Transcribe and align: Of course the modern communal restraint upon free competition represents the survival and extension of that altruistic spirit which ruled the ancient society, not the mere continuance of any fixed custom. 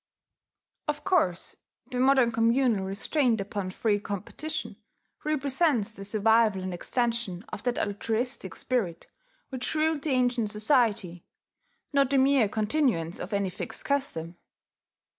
Of 0.87 1.03
course 1.03 1.55
the 1.91 1.99
modern 1.99 2.31
communal 2.31 2.85
restraint 2.87 3.39
upon 3.39 3.69
free 3.69 3.99
competition 3.99 4.77
represents 5.23 5.93
the 5.93 6.03
survival 6.03 6.63
and 6.63 6.73
extension 6.73 7.45
of 7.49 7.61
that 7.61 7.77
altruistic 7.77 8.55
spirit 8.55 9.05
which 9.49 9.75
ruled 9.75 10.01
the 10.01 10.09
ancient 10.09 10.49
society, 10.49 11.23
not 11.93 12.09
the 12.09 12.17
mere 12.17 12.49
continuance 12.49 13.19
of 13.19 13.31
any 13.31 13.51
fixed 13.51 13.85
custom. 13.85 14.37